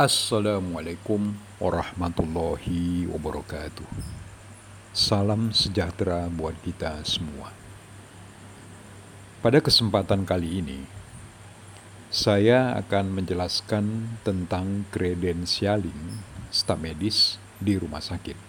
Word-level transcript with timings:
Assalamualaikum 0.00 1.36
warahmatullahi 1.60 3.04
wabarakatuh. 3.12 3.84
Salam 4.96 5.52
sejahtera 5.52 6.24
buat 6.32 6.56
kita 6.64 7.04
semua. 7.04 7.52
Pada 9.44 9.60
kesempatan 9.60 10.24
kali 10.24 10.64
ini, 10.64 10.80
saya 12.08 12.80
akan 12.80 13.12
menjelaskan 13.12 14.16
tentang 14.24 14.88
kredensialing 14.88 16.16
staf 16.48 16.80
medis 16.80 17.36
di 17.60 17.76
rumah 17.76 18.00
sakit. 18.00 18.40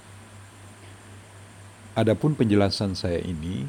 Adapun 2.00 2.32
penjelasan 2.32 2.96
saya 2.96 3.20
ini 3.20 3.68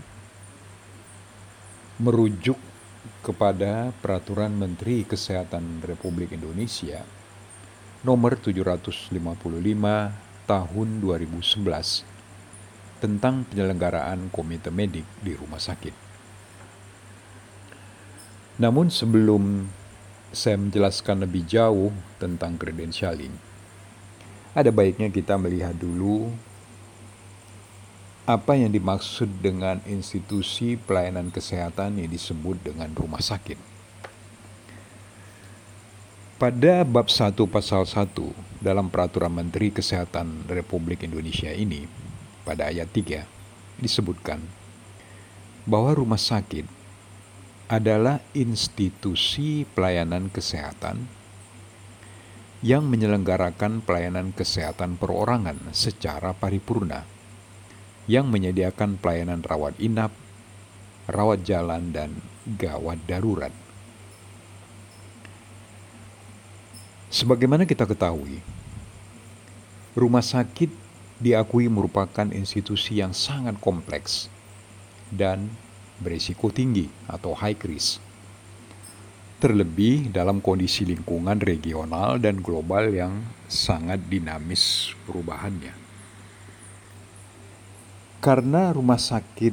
merujuk 1.98 2.62
kepada 3.26 3.90
Peraturan 3.98 4.54
Menteri 4.54 5.02
Kesehatan 5.02 5.82
Republik 5.82 6.30
Indonesia 6.30 7.21
nomor 8.02 8.34
755 8.34 9.14
tahun 10.50 10.88
2011 10.98 12.02
tentang 12.98 13.46
penyelenggaraan 13.46 14.26
komite 14.34 14.74
medik 14.74 15.06
di 15.22 15.38
rumah 15.38 15.62
sakit. 15.62 15.94
Namun 18.58 18.90
sebelum 18.90 19.70
saya 20.34 20.58
menjelaskan 20.58 21.22
lebih 21.22 21.46
jauh 21.46 21.94
tentang 22.18 22.58
kredensialing, 22.58 23.34
ada 24.54 24.74
baiknya 24.74 25.06
kita 25.06 25.38
melihat 25.38 25.78
dulu 25.78 26.30
apa 28.26 28.54
yang 28.54 28.70
dimaksud 28.70 29.30
dengan 29.42 29.78
institusi 29.86 30.74
pelayanan 30.74 31.30
kesehatan 31.30 32.02
yang 32.02 32.10
disebut 32.10 32.58
dengan 32.66 32.90
rumah 32.94 33.22
sakit. 33.22 33.71
Pada 36.42 36.82
bab 36.82 37.06
1 37.06 37.38
pasal 37.46 37.86
1 37.86 38.18
dalam 38.58 38.90
peraturan 38.90 39.30
Menteri 39.30 39.70
Kesehatan 39.70 40.50
Republik 40.50 41.06
Indonesia 41.06 41.54
ini, 41.54 41.86
pada 42.42 42.66
ayat 42.66 42.90
3, 42.90 43.78
disebutkan 43.78 44.42
bahwa 45.70 45.94
rumah 45.94 46.18
sakit 46.18 46.66
adalah 47.70 48.18
institusi 48.34 49.62
pelayanan 49.70 50.34
kesehatan 50.34 51.06
yang 52.58 52.90
menyelenggarakan 52.90 53.78
pelayanan 53.78 54.34
kesehatan 54.34 54.98
perorangan 54.98 55.70
secara 55.70 56.34
paripurna, 56.34 57.06
yang 58.10 58.26
menyediakan 58.26 58.98
pelayanan 58.98 59.46
rawat 59.46 59.78
inap, 59.78 60.10
rawat 61.06 61.46
jalan, 61.46 61.94
dan 61.94 62.18
gawat 62.58 62.98
darurat 63.06 63.54
Sebagaimana 67.12 67.68
kita 67.68 67.84
ketahui, 67.84 68.40
rumah 69.92 70.24
sakit 70.24 70.72
diakui 71.20 71.68
merupakan 71.68 72.24
institusi 72.32 73.04
yang 73.04 73.12
sangat 73.12 73.60
kompleks 73.60 74.32
dan 75.12 75.52
berisiko 76.00 76.48
tinggi 76.48 76.88
atau 77.04 77.36
high 77.36 77.60
risk. 77.68 78.00
Terlebih 79.44 80.08
dalam 80.08 80.40
kondisi 80.40 80.88
lingkungan 80.88 81.36
regional 81.36 82.16
dan 82.16 82.40
global 82.40 82.88
yang 82.88 83.20
sangat 83.44 84.00
dinamis 84.08 84.96
perubahannya. 85.04 85.76
Karena 88.24 88.72
rumah 88.72 88.96
sakit 88.96 89.52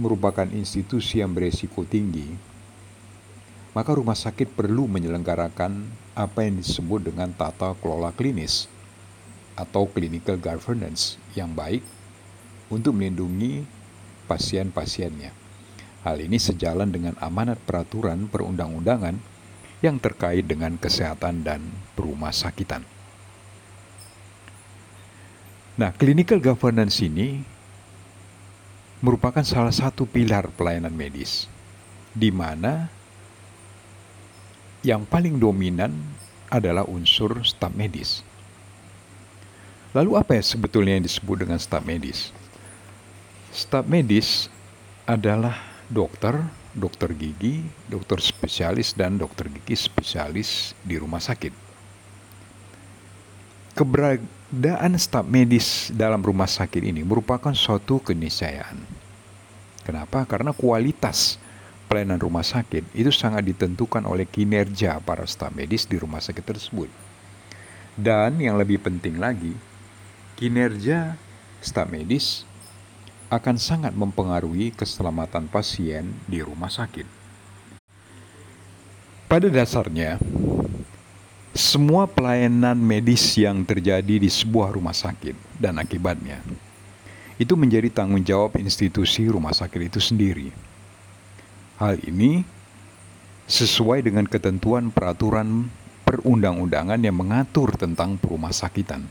merupakan 0.00 0.48
institusi 0.48 1.20
yang 1.20 1.36
berisiko 1.36 1.84
tinggi, 1.84 2.53
maka 3.74 3.90
rumah 3.90 4.14
sakit 4.14 4.54
perlu 4.54 4.86
menyelenggarakan 4.86 5.82
apa 6.14 6.46
yang 6.46 6.62
disebut 6.62 7.10
dengan 7.10 7.34
tata 7.34 7.74
kelola 7.82 8.14
klinis 8.14 8.70
atau 9.58 9.90
clinical 9.90 10.38
governance 10.38 11.18
yang 11.34 11.50
baik 11.50 11.82
untuk 12.70 12.94
melindungi 12.94 13.66
pasien-pasiennya. 14.30 15.34
Hal 16.06 16.22
ini 16.22 16.38
sejalan 16.38 16.94
dengan 16.94 17.18
amanat 17.18 17.58
peraturan 17.66 18.30
perundang-undangan 18.30 19.18
yang 19.82 19.98
terkait 19.98 20.46
dengan 20.46 20.78
kesehatan 20.78 21.42
dan 21.42 21.60
perumah 21.98 22.32
sakitan. 22.32 22.86
Nah, 25.74 25.90
clinical 25.98 26.38
governance 26.38 27.02
ini 27.02 27.42
merupakan 29.02 29.42
salah 29.42 29.74
satu 29.74 30.06
pilar 30.06 30.48
pelayanan 30.54 30.94
medis, 30.94 31.50
di 32.14 32.30
mana 32.30 32.88
yang 34.84 35.08
paling 35.08 35.40
dominan 35.40 35.96
adalah 36.52 36.84
unsur 36.84 37.40
staf 37.42 37.72
medis. 37.72 38.20
Lalu 39.96 40.20
apa 40.20 40.36
ya 40.36 40.44
sebetulnya 40.44 41.00
yang 41.00 41.06
disebut 41.08 41.48
dengan 41.48 41.56
staf 41.56 41.82
medis? 41.82 42.30
Staf 43.48 43.88
medis 43.88 44.52
adalah 45.08 45.56
dokter, 45.88 46.36
dokter 46.76 47.16
gigi, 47.16 47.64
dokter 47.88 48.20
spesialis, 48.20 48.92
dan 48.92 49.16
dokter 49.16 49.48
gigi 49.48 49.74
spesialis 49.74 50.76
di 50.84 51.00
rumah 51.00 51.22
sakit. 51.22 51.54
Keberadaan 53.74 54.94
staf 55.00 55.24
medis 55.26 55.90
dalam 55.90 56.20
rumah 56.20 56.46
sakit 56.46 56.82
ini 56.84 57.02
merupakan 57.02 57.56
suatu 57.56 58.04
keniscayaan. 58.04 58.78
Kenapa? 59.82 60.28
Karena 60.28 60.54
kualitas 60.54 61.40
pelayanan 61.86 62.18
rumah 62.18 62.44
sakit 62.44 62.96
itu 62.96 63.10
sangat 63.14 63.44
ditentukan 63.46 64.02
oleh 64.04 64.24
kinerja 64.26 64.98
para 65.04 65.24
staf 65.28 65.52
medis 65.52 65.84
di 65.84 66.00
rumah 66.00 66.20
sakit 66.20 66.44
tersebut. 66.44 66.90
Dan 67.94 68.42
yang 68.42 68.58
lebih 68.58 68.82
penting 68.82 69.22
lagi, 69.22 69.54
kinerja 70.34 71.14
staf 71.62 71.86
medis 71.88 72.42
akan 73.30 73.56
sangat 73.56 73.94
mempengaruhi 73.94 74.74
keselamatan 74.74 75.46
pasien 75.46 76.10
di 76.26 76.42
rumah 76.42 76.68
sakit. 76.70 77.06
Pada 79.30 79.48
dasarnya, 79.50 80.20
semua 81.54 82.10
pelayanan 82.10 82.74
medis 82.74 83.34
yang 83.38 83.62
terjadi 83.62 84.18
di 84.18 84.30
sebuah 84.30 84.74
rumah 84.74 84.94
sakit 84.94 85.62
dan 85.62 85.78
akibatnya 85.78 86.42
itu 87.34 87.54
menjadi 87.58 87.90
tanggung 87.90 88.22
jawab 88.22 88.54
institusi 88.62 89.26
rumah 89.26 89.50
sakit 89.50 89.90
itu 89.90 89.98
sendiri. 89.98 90.54
Hal 91.84 92.00
ini 92.00 92.40
sesuai 93.44 94.08
dengan 94.08 94.24
ketentuan 94.24 94.88
peraturan 94.88 95.68
perundang-undangan 96.08 96.96
yang 96.96 97.12
mengatur 97.12 97.76
tentang 97.76 98.16
rumah 98.24 98.56
sakitan. 98.56 99.04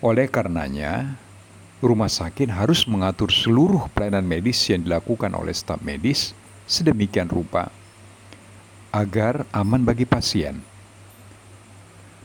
Oleh 0.00 0.24
karenanya, 0.32 1.20
rumah 1.84 2.08
sakit 2.08 2.48
harus 2.48 2.88
mengatur 2.88 3.28
seluruh 3.28 3.92
pelayanan 3.92 4.24
medis 4.24 4.56
yang 4.72 4.88
dilakukan 4.88 5.36
oleh 5.36 5.52
staf 5.52 5.84
medis 5.84 6.32
sedemikian 6.64 7.28
rupa 7.28 7.68
agar 8.88 9.44
aman 9.52 9.84
bagi 9.84 10.08
pasien. 10.08 10.64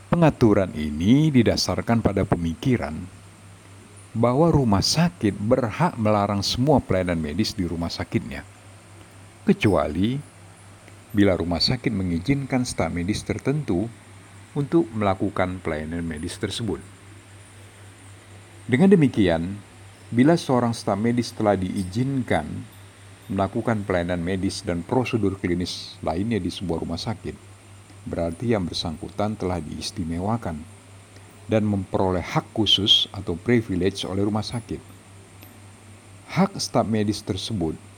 Pengaturan 0.08 0.72
ini 0.72 1.28
didasarkan 1.28 2.00
pada 2.00 2.24
pemikiran 2.24 2.96
bahwa 4.16 4.48
rumah 4.48 4.80
sakit 4.80 5.36
berhak 5.36 5.92
melarang 6.00 6.40
semua 6.40 6.80
pelayanan 6.80 7.20
medis 7.20 7.52
di 7.52 7.68
rumah 7.68 7.92
sakitnya 7.92 8.48
kecuali 9.50 10.14
bila 11.10 11.34
rumah 11.34 11.58
sakit 11.58 11.90
mengizinkan 11.90 12.62
staf 12.62 12.94
medis 12.94 13.26
tertentu 13.26 13.90
untuk 14.54 14.86
melakukan 14.94 15.58
pelayanan 15.58 16.06
medis 16.06 16.38
tersebut. 16.38 16.78
Dengan 18.70 18.94
demikian, 18.94 19.58
bila 20.14 20.38
seorang 20.38 20.70
staf 20.70 20.94
medis 20.94 21.34
telah 21.34 21.58
diizinkan 21.58 22.46
melakukan 23.26 23.82
pelayanan 23.82 24.22
medis 24.22 24.62
dan 24.62 24.86
prosedur 24.86 25.34
klinis 25.34 25.98
lainnya 25.98 26.38
di 26.38 26.50
sebuah 26.54 26.86
rumah 26.86 27.02
sakit, 27.02 27.34
berarti 28.06 28.54
yang 28.54 28.62
bersangkutan 28.70 29.34
telah 29.34 29.58
diistimewakan 29.58 30.62
dan 31.50 31.66
memperoleh 31.66 32.22
hak 32.22 32.54
khusus 32.54 33.10
atau 33.10 33.34
privilege 33.34 34.06
oleh 34.06 34.22
rumah 34.22 34.46
sakit. 34.46 34.78
Hak 36.38 36.54
staf 36.62 36.86
medis 36.86 37.18
tersebut 37.18 37.89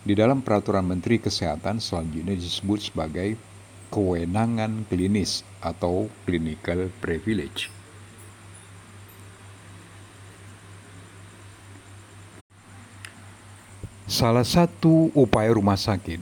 di 0.00 0.16
dalam 0.16 0.40
peraturan 0.40 0.84
Menteri 0.84 1.20
Kesehatan 1.20 1.76
selanjutnya 1.76 2.32
disebut 2.32 2.88
sebagai 2.88 3.36
kewenangan 3.92 4.88
klinis 4.88 5.44
atau 5.60 6.08
clinical 6.24 6.88
privilege. 7.02 7.68
Salah 14.10 14.42
satu 14.42 15.14
upaya 15.14 15.54
rumah 15.54 15.78
sakit 15.78 16.18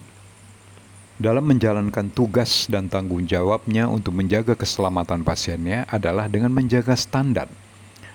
dalam 1.18 1.42
menjalankan 1.50 2.14
tugas 2.14 2.70
dan 2.70 2.86
tanggung 2.86 3.26
jawabnya 3.26 3.90
untuk 3.90 4.14
menjaga 4.14 4.54
keselamatan 4.54 5.26
pasiennya 5.26 5.82
adalah 5.90 6.30
dengan 6.30 6.54
menjaga 6.54 6.94
standar 6.94 7.50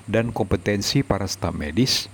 dan 0.07 0.31
kompetensi 0.31 1.03
para 1.03 1.27
staf 1.27 1.51
medis 1.51 2.07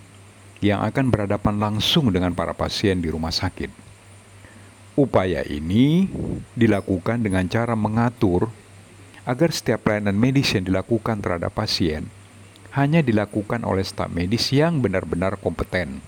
yang 0.60 0.84
akan 0.84 1.08
berhadapan 1.08 1.56
langsung 1.56 2.12
dengan 2.12 2.36
para 2.36 2.52
pasien 2.52 3.00
di 3.00 3.08
rumah 3.08 3.32
sakit. 3.32 3.72
Upaya 5.00 5.48
ini 5.48 6.12
dilakukan 6.60 7.24
dengan 7.24 7.48
cara 7.48 7.72
mengatur 7.80 8.52
agar 9.24 9.50
setiap 9.56 9.88
pelayanan 9.88 10.18
medis 10.20 10.52
yang 10.52 10.68
dilakukan 10.68 11.24
terhadap 11.24 11.56
pasien 11.56 12.12
hanya 12.76 13.02
dilakukan 13.02 13.66
oleh 13.66 13.82
staf 13.82 14.12
medis 14.14 14.54
yang 14.54 14.84
benar-benar 14.84 15.40
kompeten. 15.42 16.04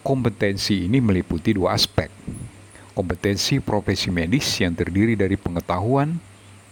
Kompetensi 0.00 0.86
ini 0.86 1.02
meliputi 1.02 1.52
dua 1.52 1.74
aspek. 1.74 2.08
Kompetensi 2.94 3.58
profesi 3.58 4.12
medis 4.12 4.46
yang 4.62 4.76
terdiri 4.76 5.18
dari 5.18 5.34
pengetahuan, 5.34 6.16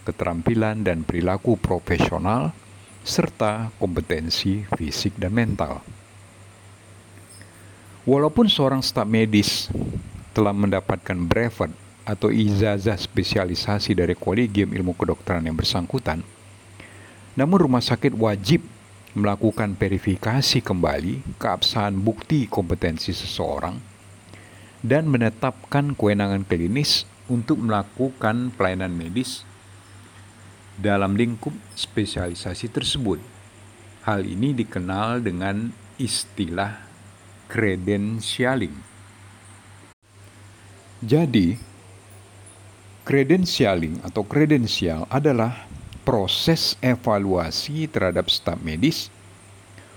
keterampilan, 0.07 0.85
dan 0.85 1.03
perilaku 1.03 1.59
profesional, 1.59 2.55
serta 3.03 3.73
kompetensi 3.77 4.65
fisik 4.77 5.17
dan 5.19 5.35
mental. 5.35 5.98
Walaupun 8.09 8.49
seorang 8.49 8.81
staf 8.81 9.05
medis 9.05 9.69
telah 10.33 10.49
mendapatkan 10.49 11.13
brevet 11.13 11.69
atau 12.01 12.33
ijazah 12.33 12.97
spesialisasi 12.97 13.93
dari 13.93 14.17
Kolegium 14.17 14.73
Ilmu 14.73 14.97
Kedokteran 14.97 15.45
yang 15.45 15.53
bersangkutan, 15.53 16.25
namun 17.37 17.69
rumah 17.69 17.85
sakit 17.85 18.17
wajib 18.17 18.65
melakukan 19.13 19.77
verifikasi 19.77 20.57
kembali 20.57 21.37
keabsahan 21.37 22.01
bukti 22.01 22.49
kompetensi 22.49 23.13
seseorang 23.13 23.77
dan 24.81 25.05
menetapkan 25.05 25.93
kewenangan 25.93 26.49
klinis 26.49 27.05
untuk 27.29 27.61
melakukan 27.61 28.49
pelayanan 28.57 28.89
medis 28.89 29.45
dalam 30.81 31.13
lingkup 31.13 31.53
spesialisasi 31.77 32.73
tersebut. 32.73 33.21
Hal 34.01 34.25
ini 34.25 34.57
dikenal 34.57 35.21
dengan 35.21 35.69
istilah 36.01 36.88
credentialing. 37.49 38.77
Jadi, 41.01 41.69
Credentialing 43.09 44.05
atau 44.05 44.21
kredensial 44.21 45.09
adalah 45.09 45.65
proses 46.05 46.77
evaluasi 46.77 47.89
terhadap 47.89 48.29
staf 48.29 48.61
medis 48.61 49.09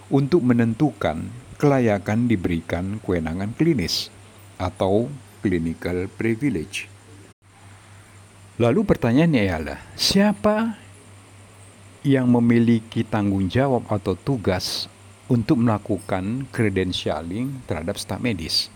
untuk 0.08 0.40
menentukan 0.40 1.20
kelayakan 1.60 2.24
diberikan 2.24 2.96
kewenangan 3.04 3.52
klinis 3.52 4.08
atau 4.56 5.12
clinical 5.44 6.08
privilege. 6.16 6.88
Lalu 8.56 8.80
pertanyaannya 8.80 9.42
ialah, 9.44 9.80
siapa 9.92 10.80
yang 12.00 12.32
memiliki 12.32 13.04
tanggung 13.04 13.44
jawab 13.44 13.92
atau 13.92 14.16
tugas 14.16 14.88
untuk 15.32 15.64
melakukan 15.64 16.44
credentialing 16.52 17.64
terhadap 17.64 17.96
staf 17.96 18.20
medis? 18.20 18.68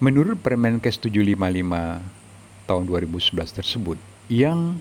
Menurut 0.00 0.40
Permenkes 0.40 0.96
755 0.96 2.64
tahun 2.64 2.82
2011 2.88 3.60
tersebut, 3.60 4.00
yang 4.32 4.80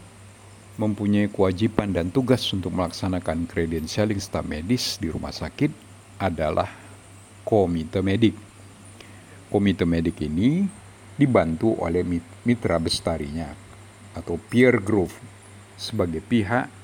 mempunyai 0.80 1.28
kewajiban 1.28 1.92
dan 1.92 2.08
tugas 2.08 2.40
untuk 2.56 2.72
melaksanakan 2.72 3.44
credentialing 3.44 4.24
staf 4.24 4.48
medis 4.48 4.96
di 4.96 5.12
rumah 5.12 5.36
sakit 5.36 5.70
adalah 6.24 6.72
komite 7.44 8.00
medik. 8.00 8.40
Komite 9.52 9.84
medik 9.84 10.24
ini 10.24 10.64
dibantu 11.20 11.78
oleh 11.84 12.02
mitra 12.48 12.80
bestarinya 12.80 13.52
atau 14.16 14.40
peer 14.40 14.80
group 14.80 15.12
sebagai 15.78 16.24
pihak 16.24 16.83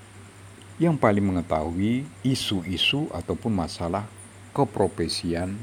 yang 0.80 0.96
paling 0.96 1.28
mengetahui 1.28 2.08
isu-isu 2.24 3.12
ataupun 3.12 3.52
masalah 3.52 4.08
keprofesian 4.56 5.60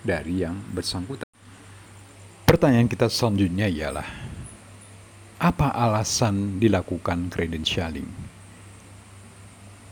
dari 0.00 0.40
yang 0.40 0.56
bersangkutan. 0.72 1.28
Pertanyaan 2.48 2.88
kita 2.88 3.12
selanjutnya 3.12 3.68
ialah, 3.68 4.08
apa 5.36 5.68
alasan 5.76 6.56
dilakukan 6.56 7.28
credentialing? 7.28 8.08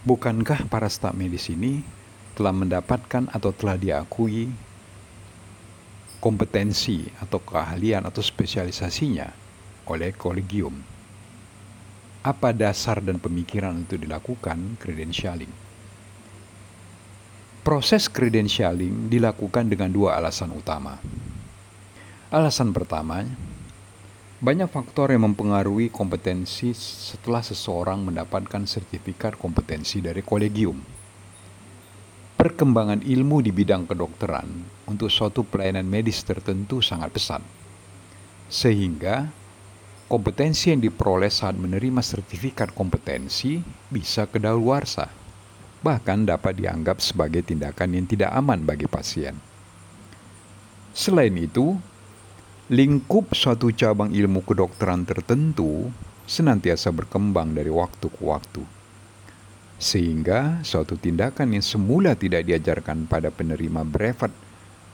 Bukankah 0.09 0.65
para 0.73 0.89
staf 0.89 1.13
medis 1.13 1.53
ini 1.53 1.85
telah 2.33 2.57
mendapatkan 2.57 3.29
atau 3.29 3.53
telah 3.53 3.77
diakui 3.77 4.49
kompetensi 6.17 7.05
atau 7.21 7.45
keahlian 7.45 8.09
atau 8.09 8.25
spesialisasinya 8.25 9.29
oleh 9.85 10.17
kolegium? 10.17 11.00
Apa 12.21 12.53
dasar 12.53 13.01
dan 13.01 13.17
pemikiran 13.17 13.81
untuk 13.81 13.97
dilakukan 13.97 14.77
credentialing? 14.77 15.49
Proses 17.65 18.13
credentialing 18.13 19.09
dilakukan 19.09 19.73
dengan 19.73 19.89
dua 19.89 20.21
alasan 20.21 20.53
utama. 20.53 21.01
Alasan 22.29 22.77
pertama, 22.77 23.25
banyak 24.37 24.69
faktor 24.69 25.17
yang 25.17 25.33
mempengaruhi 25.33 25.89
kompetensi 25.89 26.77
setelah 26.77 27.41
seseorang 27.41 28.05
mendapatkan 28.05 28.69
sertifikat 28.69 29.41
kompetensi 29.41 30.05
dari 30.05 30.21
kolegium. 30.21 30.77
Perkembangan 32.37 33.01
ilmu 33.01 33.41
di 33.41 33.49
bidang 33.49 33.89
kedokteran 33.89 34.49
untuk 34.85 35.09
suatu 35.09 35.41
pelayanan 35.41 35.89
medis 35.89 36.21
tertentu 36.21 36.85
sangat 36.85 37.17
pesat, 37.17 37.41
sehingga 38.53 39.40
kompetensi 40.11 40.75
yang 40.75 40.83
diperoleh 40.83 41.31
saat 41.31 41.55
menerima 41.55 42.03
sertifikat 42.03 42.75
kompetensi 42.75 43.63
bisa 43.87 44.27
kedaluarsa, 44.27 45.07
bahkan 45.87 46.27
dapat 46.27 46.59
dianggap 46.59 46.99
sebagai 46.99 47.47
tindakan 47.47 47.95
yang 47.95 48.07
tidak 48.11 48.35
aman 48.35 48.67
bagi 48.67 48.91
pasien. 48.91 49.39
Selain 50.91 51.31
itu, 51.39 51.79
lingkup 52.75 53.31
suatu 53.39 53.71
cabang 53.71 54.11
ilmu 54.11 54.43
kedokteran 54.43 55.07
tertentu 55.07 55.95
senantiasa 56.27 56.91
berkembang 56.91 57.55
dari 57.55 57.71
waktu 57.71 58.11
ke 58.11 58.23
waktu. 58.27 58.63
Sehingga 59.79 60.67
suatu 60.67 60.99
tindakan 60.99 61.55
yang 61.55 61.63
semula 61.63 62.19
tidak 62.19 62.51
diajarkan 62.51 63.07
pada 63.07 63.31
penerima 63.31 63.87
brevet 63.87 64.35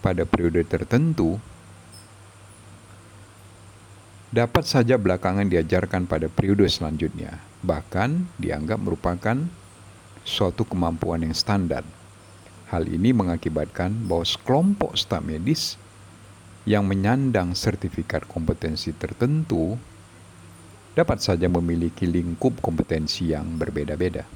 pada 0.05 0.23
periode 0.29 0.63
tertentu 0.69 1.41
dapat 4.35 4.67
saja 4.67 4.99
belakangan 4.99 5.47
diajarkan 5.47 6.11
pada 6.11 6.27
periode 6.27 6.67
selanjutnya, 6.67 7.39
bahkan 7.63 8.27
dianggap 8.39 8.83
merupakan 8.83 9.39
suatu 10.27 10.67
kemampuan 10.67 11.23
yang 11.23 11.35
standar. 11.35 11.87
Hal 12.67 12.91
ini 12.91 13.15
mengakibatkan 13.15 13.95
bahwa 14.11 14.27
sekelompok 14.27 14.99
staf 14.99 15.23
medis 15.23 15.79
yang 16.67 16.83
menyandang 16.83 17.55
sertifikat 17.55 18.27
kompetensi 18.27 18.91
tertentu 18.91 19.79
dapat 20.99 21.23
saja 21.23 21.47
memiliki 21.47 22.11
lingkup 22.11 22.59
kompetensi 22.59 23.31
yang 23.31 23.55
berbeda-beda. 23.55 24.27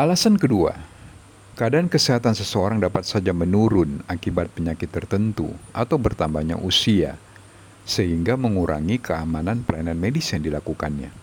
Alasan 0.00 0.40
kedua, 0.40 0.72
keadaan 1.62 1.86
kesehatan 1.86 2.34
seseorang 2.34 2.82
dapat 2.82 3.06
saja 3.06 3.30
menurun 3.30 4.02
akibat 4.10 4.50
penyakit 4.50 4.90
tertentu 4.90 5.54
atau 5.70 5.94
bertambahnya 5.94 6.58
usia, 6.58 7.14
sehingga 7.86 8.34
mengurangi 8.34 8.98
keamanan 8.98 9.62
pelayanan 9.62 9.94
medis 9.94 10.34
yang 10.34 10.42
dilakukannya. 10.42 11.14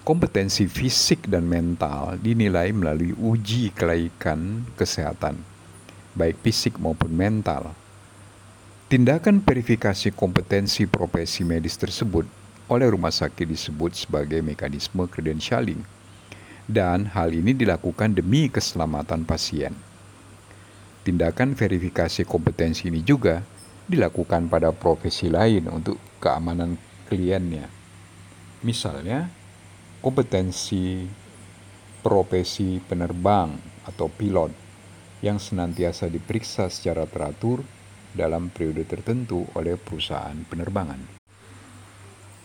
Kompetensi 0.00 0.64
fisik 0.64 1.28
dan 1.28 1.44
mental 1.44 2.16
dinilai 2.16 2.72
melalui 2.72 3.12
uji 3.12 3.68
kelaikan 3.76 4.64
kesehatan 4.80 5.36
baik 6.16 6.40
fisik 6.40 6.80
maupun 6.80 7.12
mental. 7.12 7.76
Tindakan 8.88 9.44
verifikasi 9.44 10.08
kompetensi 10.16 10.88
profesi 10.88 11.44
medis 11.44 11.76
tersebut 11.76 12.24
oleh 12.64 12.88
rumah 12.88 13.12
sakit 13.12 13.44
disebut 13.44 14.08
sebagai 14.08 14.40
mekanisme 14.40 15.04
credentialing, 15.04 15.84
dan 16.70 17.10
hal 17.10 17.34
ini 17.34 17.50
dilakukan 17.50 18.14
demi 18.14 18.46
keselamatan 18.46 19.26
pasien. 19.26 19.74
Tindakan 21.02 21.58
verifikasi 21.58 22.22
kompetensi 22.22 22.86
ini 22.86 23.02
juga 23.02 23.42
dilakukan 23.90 24.46
pada 24.46 24.70
profesi 24.70 25.26
lain 25.26 25.66
untuk 25.66 25.98
keamanan 26.22 26.78
kliennya. 27.10 27.66
Misalnya, 28.62 29.26
kompetensi 29.98 31.02
profesi 32.06 32.78
penerbang 32.78 33.50
atau 33.90 34.06
pilot 34.06 34.54
yang 35.26 35.42
senantiasa 35.42 36.06
diperiksa 36.06 36.70
secara 36.70 37.04
teratur 37.04 37.66
dalam 38.14 38.48
periode 38.48 38.86
tertentu 38.86 39.44
oleh 39.58 39.74
perusahaan 39.74 40.36
penerbangan. 40.46 41.18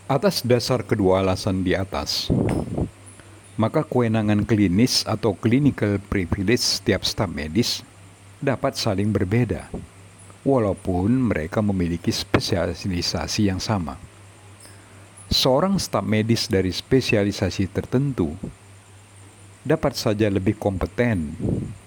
Atas 0.06 0.46
dasar 0.46 0.86
kedua 0.86 1.26
alasan 1.26 1.66
di 1.66 1.74
atas, 1.74 2.30
maka 3.56 3.88
kewenangan 3.88 4.44
klinis 4.44 5.08
atau 5.08 5.32
clinical 5.32 5.96
privilege 6.12 6.64
setiap 6.64 7.08
staf 7.08 7.32
medis 7.32 7.84
dapat 8.44 8.76
saling 8.76 9.16
berbeda, 9.16 9.72
walaupun 10.44 11.32
mereka 11.32 11.64
memiliki 11.64 12.12
spesialisasi 12.12 13.48
yang 13.48 13.64
sama. 13.64 13.96
Seorang 15.32 15.80
staf 15.82 16.06
medis 16.06 16.46
dari 16.52 16.70
spesialisasi 16.70 17.72
tertentu 17.72 18.36
dapat 19.66 19.98
saja 19.98 20.30
lebih 20.30 20.62
kompeten 20.62 21.34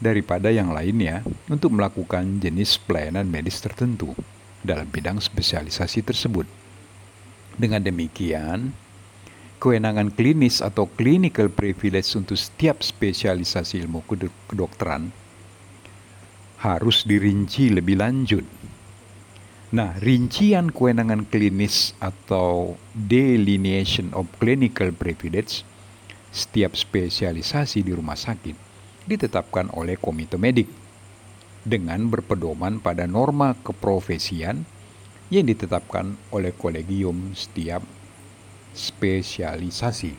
daripada 0.02 0.50
yang 0.50 0.74
lainnya 0.74 1.22
untuk 1.46 1.70
melakukan 1.78 2.42
jenis 2.42 2.74
pelayanan 2.82 3.30
medis 3.30 3.62
tertentu 3.62 4.18
dalam 4.66 4.90
bidang 4.90 5.22
spesialisasi 5.22 6.02
tersebut. 6.02 6.48
Dengan 7.54 7.78
demikian, 7.78 8.74
kewenangan 9.58 10.14
klinis 10.14 10.62
atau 10.62 10.86
clinical 10.86 11.50
privilege 11.50 12.14
untuk 12.14 12.38
setiap 12.38 12.78
spesialisasi 12.80 13.82
ilmu 13.84 14.06
kedokteran 14.46 15.10
harus 16.62 17.06
dirinci 17.06 17.70
lebih 17.70 17.98
lanjut. 17.98 18.46
Nah, 19.68 19.98
rincian 20.00 20.72
kewenangan 20.72 21.28
klinis 21.28 21.92
atau 22.00 22.80
delineation 22.96 24.14
of 24.16 24.30
clinical 24.40 24.94
privilege 24.96 25.66
setiap 26.32 26.72
spesialisasi 26.72 27.84
di 27.84 27.92
rumah 27.92 28.16
sakit 28.16 28.56
ditetapkan 29.04 29.68
oleh 29.76 30.00
komite 30.00 30.40
medik 30.40 30.70
dengan 31.66 32.08
berpedoman 32.08 32.80
pada 32.80 33.04
norma 33.04 33.52
keprofesian 33.60 34.64
yang 35.28 35.44
ditetapkan 35.44 36.16
oleh 36.32 36.56
kolegium 36.56 37.36
setiap 37.36 37.84
spesialisasi. 38.78 40.14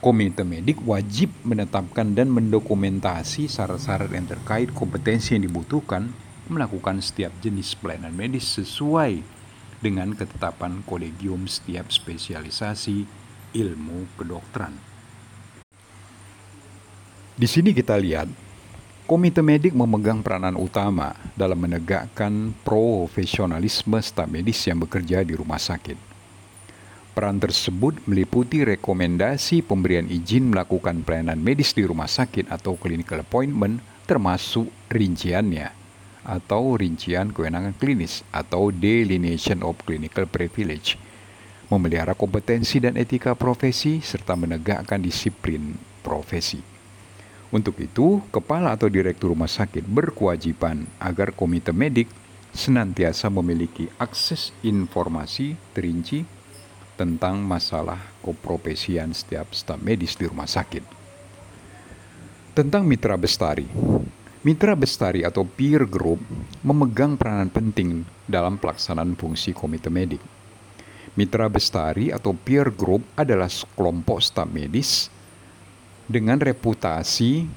Komite 0.00 0.42
medik 0.42 0.80
wajib 0.82 1.30
menetapkan 1.44 2.16
dan 2.16 2.32
mendokumentasi 2.32 3.46
syarat-syarat 3.46 4.10
yang 4.10 4.26
terkait 4.26 4.72
kompetensi 4.72 5.36
yang 5.36 5.46
dibutuhkan 5.46 6.10
melakukan 6.50 6.98
setiap 6.98 7.30
jenis 7.38 7.78
pelayanan 7.78 8.10
medis 8.10 8.58
sesuai 8.58 9.22
dengan 9.78 10.16
ketetapan 10.16 10.82
kolegium 10.82 11.46
setiap 11.46 11.92
spesialisasi 11.92 13.06
ilmu 13.54 14.10
kedokteran. 14.18 14.74
Di 17.38 17.46
sini 17.46 17.70
kita 17.70 17.94
lihat 17.94 18.26
Komite 19.02 19.42
medik 19.42 19.74
memegang 19.74 20.22
peranan 20.22 20.54
utama 20.54 21.12
dalam 21.34 21.58
menegakkan 21.58 22.54
profesionalisme 22.62 23.98
staf 23.98 24.30
medis 24.30 24.62
yang 24.64 24.78
bekerja 24.78 25.26
di 25.26 25.34
rumah 25.34 25.58
sakit. 25.58 26.11
Peran 27.12 27.36
tersebut 27.36 28.00
meliputi 28.08 28.64
rekomendasi 28.64 29.60
pemberian 29.60 30.08
izin 30.08 30.48
melakukan 30.48 31.04
pelayanan 31.04 31.36
medis 31.36 31.76
di 31.76 31.84
rumah 31.84 32.08
sakit 32.08 32.48
atau 32.48 32.80
clinical 32.80 33.20
appointment 33.20 33.84
termasuk 34.08 34.72
rinciannya 34.88 35.68
atau 36.24 36.72
rincian 36.72 37.28
kewenangan 37.28 37.76
klinis 37.76 38.24
atau 38.32 38.72
delineation 38.72 39.60
of 39.60 39.76
clinical 39.84 40.24
privilege, 40.24 40.96
memelihara 41.68 42.16
kompetensi 42.16 42.80
dan 42.80 42.96
etika 42.96 43.36
profesi 43.36 44.00
serta 44.00 44.32
menegakkan 44.32 45.02
disiplin 45.02 45.76
profesi. 46.00 46.64
Untuk 47.52 47.76
itu, 47.84 48.24
kepala 48.32 48.72
atau 48.72 48.88
direktur 48.88 49.36
rumah 49.36 49.52
sakit 49.52 49.84
berkewajiban 49.84 50.88
agar 50.96 51.36
komite 51.36 51.76
medik 51.76 52.08
senantiasa 52.56 53.28
memiliki 53.28 53.92
akses 54.00 54.56
informasi 54.64 55.60
terinci 55.76 56.24
tentang 56.96 57.40
masalah 57.40 57.98
keprofesian 58.20 59.10
setiap 59.16 59.50
staf 59.56 59.80
medis 59.80 60.14
di 60.14 60.28
rumah 60.28 60.48
sakit. 60.48 60.84
Tentang 62.52 62.84
mitra 62.84 63.16
bestari, 63.16 63.64
mitra 64.44 64.76
bestari 64.76 65.24
atau 65.24 65.48
peer 65.48 65.88
group 65.88 66.20
memegang 66.60 67.16
peranan 67.16 67.48
penting 67.48 68.04
dalam 68.28 68.60
pelaksanaan 68.60 69.16
fungsi 69.16 69.56
komite 69.56 69.88
medik. 69.88 70.20
Mitra 71.16 71.48
bestari 71.48 72.08
atau 72.08 72.32
peer 72.36 72.72
group 72.72 73.04
adalah 73.16 73.48
kelompok 73.76 74.20
staf 74.20 74.48
medis 74.48 75.12
dengan 76.08 76.40
reputasi 76.40 77.48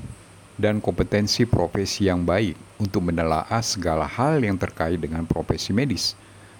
dan 0.55 0.79
kompetensi 0.79 1.43
profesi 1.43 2.07
yang 2.07 2.23
baik 2.23 2.55
untuk 2.79 3.03
menelaah 3.03 3.59
segala 3.63 4.07
hal 4.07 4.39
yang 4.39 4.55
terkait 4.55 4.99
dengan 4.99 5.27
profesi 5.27 5.75
medis, 5.75 6.15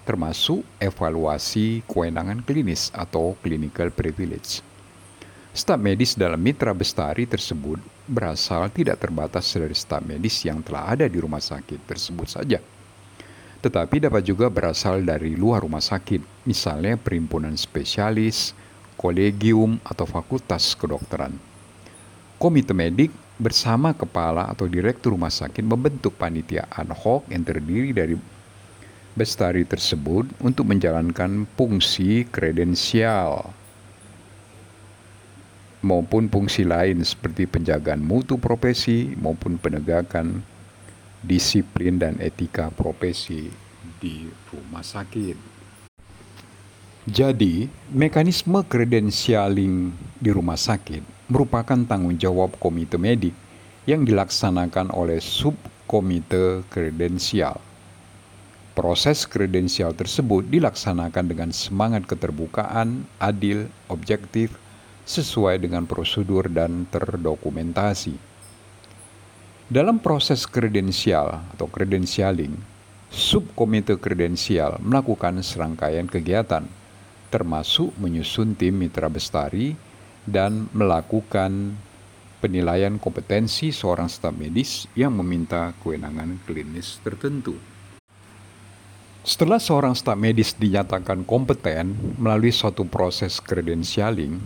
termasuk 0.06 0.62
evaluasi 0.78 1.82
kewenangan 1.90 2.46
klinis 2.46 2.94
atau 2.94 3.34
clinical 3.42 3.90
privilege. 3.90 4.62
Staf 5.50 5.82
medis 5.82 6.14
dalam 6.14 6.38
mitra 6.38 6.70
bestari 6.70 7.26
tersebut 7.26 7.82
berasal 8.06 8.70
tidak 8.70 9.02
terbatas 9.02 9.50
dari 9.50 9.74
staf 9.74 10.06
medis 10.06 10.46
yang 10.46 10.62
telah 10.62 10.94
ada 10.94 11.10
di 11.10 11.18
rumah 11.18 11.42
sakit 11.42 11.82
tersebut 11.90 12.28
saja, 12.30 12.62
tetapi 13.66 13.98
dapat 13.98 14.22
juga 14.22 14.46
berasal 14.46 15.02
dari 15.02 15.34
luar 15.34 15.66
rumah 15.66 15.82
sakit, 15.82 16.46
misalnya 16.46 16.94
perhimpunan 16.94 17.56
spesialis, 17.58 18.54
kolegium, 18.94 19.82
atau 19.82 20.06
fakultas 20.06 20.76
kedokteran. 20.78 21.34
Komite 22.38 22.76
medik 22.76 23.10
bersama 23.40 23.90
kepala 23.96 24.46
atau 24.46 24.68
direktur 24.68 25.18
rumah 25.18 25.32
sakit 25.32 25.64
membentuk 25.64 26.14
panitia 26.14 26.68
ad 26.68 26.92
hoc 26.92 27.24
yang 27.32 27.42
terdiri 27.42 27.90
dari 27.96 28.14
bestari 29.16 29.64
tersebut 29.64 30.28
untuk 30.44 30.68
menjalankan 30.68 31.48
fungsi 31.56 32.28
kredensial 32.28 33.48
maupun 35.80 36.28
fungsi 36.28 36.68
lain 36.68 37.00
seperti 37.00 37.48
penjagaan 37.48 38.04
mutu 38.04 38.36
profesi 38.36 39.16
maupun 39.16 39.56
penegakan 39.56 40.44
disiplin 41.24 41.96
dan 41.96 42.20
etika 42.20 42.68
profesi 42.68 43.48
di 43.98 44.28
rumah 44.52 44.84
sakit. 44.84 45.56
Jadi, 47.06 47.70
mekanisme 47.94 48.66
kredensialing 48.66 49.94
di 50.18 50.30
rumah 50.34 50.58
sakit 50.58 51.30
merupakan 51.30 51.78
tanggung 51.86 52.18
jawab 52.18 52.58
komite 52.58 52.98
medik 52.98 53.34
yang 53.86 54.02
dilaksanakan 54.02 54.90
oleh 54.90 55.22
subkomite 55.22 56.66
kredensial. 56.66 57.65
Proses 58.76 59.24
kredensial 59.24 59.96
tersebut 59.96 60.52
dilaksanakan 60.52 61.24
dengan 61.32 61.48
semangat 61.48 62.04
keterbukaan, 62.04 63.08
adil, 63.16 63.72
objektif, 63.88 64.52
sesuai 65.08 65.64
dengan 65.64 65.88
prosedur 65.88 66.52
dan 66.52 66.84
terdokumentasi. 66.92 68.20
Dalam 69.72 69.96
proses 69.96 70.44
kredensial 70.44 71.40
atau 71.56 71.72
kredensialing, 71.72 72.52
subkomite 73.08 73.96
kredensial 73.96 74.76
melakukan 74.84 75.40
serangkaian 75.40 76.04
kegiatan, 76.04 76.68
termasuk 77.32 77.96
menyusun 77.96 78.52
tim 78.60 78.76
mitra 78.76 79.08
bestari 79.08 79.72
dan 80.28 80.68
melakukan 80.76 81.80
penilaian 82.44 83.00
kompetensi 83.00 83.72
seorang 83.72 84.12
staf 84.12 84.36
medis 84.36 84.84
yang 84.92 85.16
meminta 85.16 85.72
kewenangan 85.80 86.44
klinis 86.44 87.00
tertentu. 87.00 87.56
Setelah 89.26 89.58
seorang 89.58 89.98
staf 89.98 90.14
medis 90.14 90.54
dinyatakan 90.54 91.26
kompeten 91.26 92.14
melalui 92.14 92.54
suatu 92.54 92.86
proses 92.86 93.42
kredensialing, 93.42 94.38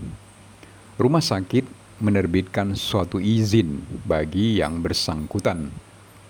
rumah 0.96 1.20
sakit 1.20 1.68
menerbitkan 2.00 2.72
suatu 2.72 3.20
izin 3.20 3.84
bagi 4.08 4.64
yang 4.64 4.80
bersangkutan 4.80 5.68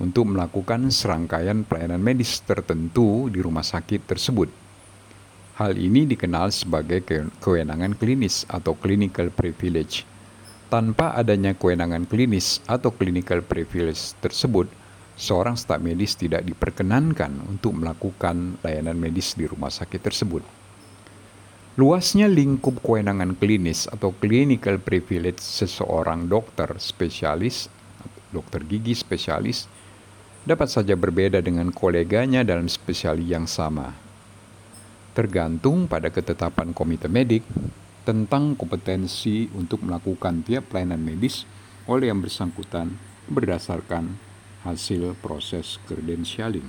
untuk 0.03 0.35
melakukan 0.35 0.91
serangkaian 0.91 1.63
pelayanan 1.63 2.03
medis 2.03 2.43
tertentu 2.43 3.31
di 3.31 3.39
rumah 3.39 3.63
sakit 3.63 4.03
tersebut 4.11 4.51
Hal 5.61 5.77
ini 5.77 6.09
dikenal 6.09 6.49
sebagai 6.57 7.05
kewenangan 7.45 7.93
klinis 7.93 8.49
atau 8.49 8.73
clinical 8.73 9.29
privilege. 9.29 10.09
Tanpa 10.73 11.13
adanya 11.13 11.53
kewenangan 11.53 12.09
klinis 12.09 12.65
atau 12.65 12.89
clinical 12.89 13.45
privilege 13.45 14.17
tersebut, 14.25 14.73
seorang 15.21 15.61
staf 15.61 15.85
medis 15.85 16.17
tidak 16.17 16.49
diperkenankan 16.49 17.45
untuk 17.45 17.77
melakukan 17.77 18.57
layanan 18.65 18.97
medis 18.97 19.37
di 19.37 19.45
rumah 19.45 19.69
sakit 19.69 20.01
tersebut. 20.01 20.41
Luasnya 21.77 22.25
lingkup 22.25 22.81
kewenangan 22.81 23.37
klinis 23.37 23.85
atau 23.85 24.17
clinical 24.17 24.81
privilege 24.81 25.45
seseorang 25.45 26.25
dokter 26.25 26.73
spesialis, 26.81 27.69
dokter 28.33 28.65
gigi 28.65 28.97
spesialis, 28.97 29.69
dapat 30.49 30.73
saja 30.73 30.97
berbeda 30.97 31.45
dengan 31.45 31.69
koleganya 31.69 32.41
dalam 32.41 32.65
spesialis 32.65 33.29
yang 33.29 33.45
sama 33.45 34.11
tergantung 35.11 35.91
pada 35.91 36.09
ketetapan 36.09 36.71
komite 36.71 37.11
medik 37.11 37.43
tentang 38.07 38.55
kompetensi 38.55 39.51
untuk 39.53 39.83
melakukan 39.83 40.41
tiap 40.47 40.71
pelayanan 40.71 41.03
medis 41.03 41.45
oleh 41.91 42.09
yang 42.09 42.23
bersangkutan 42.23 42.95
berdasarkan 43.27 44.17
hasil 44.65 45.17
proses 45.19 45.81
kredensialing. 45.89 46.69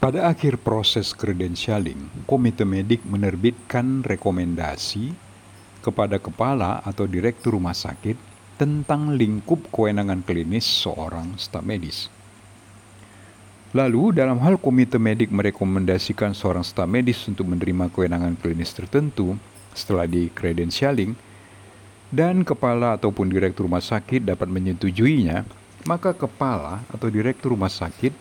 Pada 0.00 0.32
akhir 0.32 0.64
proses 0.64 1.12
kredensialing, 1.12 2.24
komite 2.24 2.64
medik 2.64 3.04
menerbitkan 3.04 4.00
rekomendasi 4.00 5.12
kepada 5.84 6.16
kepala 6.16 6.80
atau 6.80 7.04
direktur 7.04 7.60
rumah 7.60 7.76
sakit 7.76 8.16
tentang 8.56 9.12
lingkup 9.16 9.68
kewenangan 9.68 10.24
klinis 10.24 10.64
seorang 10.64 11.36
staf 11.36 11.60
medis. 11.60 12.08
Lalu, 13.76 14.16
dalam 14.16 14.40
hal 14.40 14.56
komite 14.56 14.96
medik 14.96 15.28
merekomendasikan 15.30 16.32
seorang 16.32 16.64
staf 16.64 16.88
medis 16.88 17.20
untuk 17.28 17.48
menerima 17.48 17.92
kewenangan 17.92 18.40
klinis 18.40 18.72
tertentu 18.72 19.36
setelah 19.76 20.08
di 20.08 20.32
kredensialing, 20.32 21.12
dan 22.10 22.42
kepala 22.42 22.98
ataupun 22.98 23.30
direktur 23.30 23.70
rumah 23.70 23.82
sakit 23.82 24.26
dapat 24.26 24.50
menyetujuinya, 24.50 25.46
maka 25.86 26.10
kepala 26.10 26.82
atau 26.90 27.06
direktur 27.06 27.54
rumah 27.54 27.70
sakit 27.70 28.12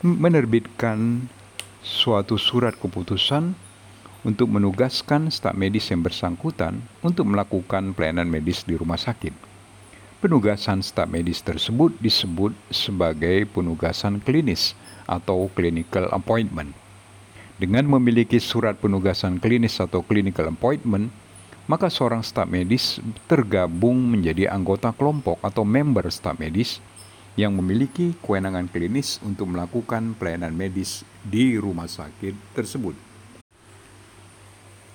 menerbitkan 0.00 1.28
suatu 1.84 2.40
surat 2.40 2.72
keputusan 2.80 3.52
untuk 4.24 4.48
menugaskan 4.48 5.28
staf 5.28 5.52
medis 5.52 5.92
yang 5.92 6.00
bersangkutan 6.00 6.80
untuk 7.04 7.28
melakukan 7.28 7.92
pelayanan 7.92 8.24
medis 8.24 8.64
di 8.64 8.72
rumah 8.72 8.96
sakit. 8.96 9.36
Penugasan 10.24 10.80
staf 10.80 11.04
medis 11.04 11.44
tersebut 11.44 11.92
disebut 12.00 12.56
sebagai 12.72 13.44
penugasan 13.52 14.24
klinis 14.24 14.72
atau 15.04 15.52
clinical 15.52 16.08
appointment. 16.08 16.72
Dengan 17.60 17.84
memiliki 17.86 18.40
surat 18.40 18.80
penugasan 18.80 19.36
klinis 19.36 19.76
atau 19.76 20.00
clinical 20.00 20.48
appointment, 20.48 21.12
maka 21.64 21.88
seorang 21.88 22.20
staf 22.20 22.44
medis 22.44 23.00
tergabung 23.24 23.96
menjadi 23.96 24.52
anggota 24.52 24.92
kelompok 24.92 25.40
atau 25.40 25.64
member 25.64 26.04
staf 26.12 26.36
medis 26.36 26.80
yang 27.34 27.56
memiliki 27.56 28.14
kewenangan 28.22 28.70
klinis 28.70 29.18
untuk 29.24 29.50
melakukan 29.50 30.14
pelayanan 30.14 30.54
medis 30.54 31.02
di 31.24 31.58
rumah 31.58 31.90
sakit 31.90 32.34
tersebut. 32.54 32.94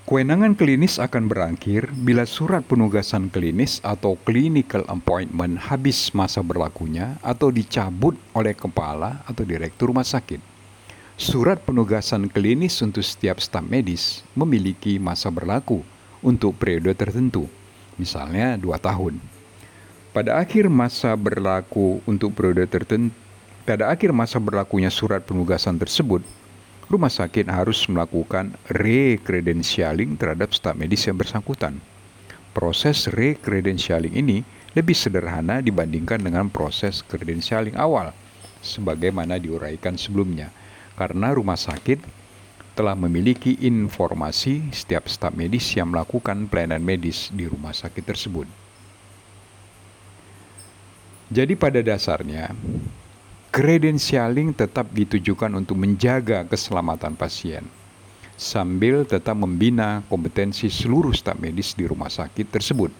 Kewenangan 0.09 0.57
klinis 0.57 0.97
akan 0.97 1.29
berakhir 1.29 1.93
bila 1.93 2.25
surat 2.25 2.65
penugasan 2.65 3.29
klinis 3.29 3.77
atau 3.85 4.17
clinical 4.25 4.81
appointment 4.89 5.61
habis 5.69 6.09
masa 6.17 6.41
berlakunya 6.41 7.21
atau 7.21 7.53
dicabut 7.53 8.17
oleh 8.33 8.57
kepala 8.57 9.21
atau 9.29 9.45
direktur 9.45 9.93
rumah 9.93 10.07
sakit. 10.07 10.41
Surat 11.13 11.61
penugasan 11.61 12.25
klinis 12.25 12.81
untuk 12.81 13.05
setiap 13.05 13.37
staf 13.37 13.61
medis 13.61 14.25
memiliki 14.33 14.97
masa 14.97 15.29
berlaku 15.29 15.85
untuk 16.19 16.55
periode 16.55 16.91
tertentu, 16.95 17.47
misalnya 17.95 18.59
dua 18.59 18.79
tahun. 18.79 19.19
Pada 20.09 20.41
akhir 20.41 20.67
masa 20.67 21.13
berlaku 21.13 22.01
untuk 22.03 22.33
periode 22.33 22.65
tertentu, 22.65 23.13
pada 23.63 23.93
akhir 23.93 24.09
masa 24.09 24.41
berlakunya 24.41 24.89
surat 24.89 25.21
penugasan 25.21 25.77
tersebut, 25.77 26.25
rumah 26.89 27.13
sakit 27.13 27.45
harus 27.45 27.85
melakukan 27.85 28.57
re-credentialing 28.65 30.17
terhadap 30.17 30.49
staf 30.57 30.73
medis 30.73 31.05
yang 31.05 31.13
bersangkutan. 31.21 31.77
Proses 32.49 33.05
re-credentialing 33.13 34.17
ini 34.17 34.41
lebih 34.73 34.97
sederhana 34.97 35.61
dibandingkan 35.61 36.17
dengan 36.17 36.49
proses 36.49 37.05
credentialing 37.05 37.77
awal, 37.77 38.09
sebagaimana 38.65 39.37
diuraikan 39.37 40.01
sebelumnya, 40.01 40.49
karena 40.97 41.29
rumah 41.37 41.57
sakit 41.57 42.01
telah 42.79 42.95
memiliki 42.95 43.59
informasi 43.59 44.71
setiap 44.71 45.11
staf 45.11 45.35
medis 45.35 45.67
yang 45.75 45.91
melakukan 45.91 46.47
pelayanan 46.47 46.79
medis 46.79 47.27
di 47.27 47.43
rumah 47.43 47.75
sakit 47.75 48.07
tersebut. 48.07 48.47
Jadi 51.27 51.59
pada 51.59 51.83
dasarnya, 51.83 52.55
kredensialing 53.51 54.55
tetap 54.55 54.87
ditujukan 54.95 55.51
untuk 55.59 55.75
menjaga 55.75 56.47
keselamatan 56.47 57.19
pasien 57.19 57.67
sambil 58.39 59.03
tetap 59.03 59.35
membina 59.35 59.99
kompetensi 60.07 60.71
seluruh 60.71 61.11
staf 61.11 61.35
medis 61.35 61.75
di 61.75 61.83
rumah 61.83 62.07
sakit 62.07 62.47
tersebut. 62.47 62.95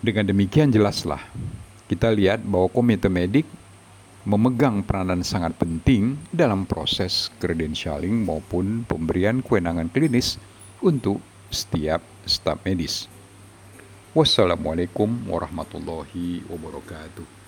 Dengan 0.00 0.24
demikian 0.24 0.72
jelaslah 0.72 1.20
kita 1.84 2.08
lihat 2.08 2.40
bahwa 2.48 2.72
komite 2.72 3.12
medik 3.12 3.44
memegang 4.30 4.86
peranan 4.86 5.26
sangat 5.26 5.58
penting 5.58 6.14
dalam 6.30 6.62
proses 6.62 7.34
credentialing 7.42 8.22
maupun 8.22 8.86
pemberian 8.86 9.42
kewenangan 9.42 9.90
klinis 9.90 10.38
untuk 10.78 11.18
setiap 11.50 11.98
staf 12.22 12.62
medis. 12.62 13.10
Wassalamualaikum 14.14 15.26
warahmatullahi 15.26 16.46
wabarakatuh. 16.46 17.38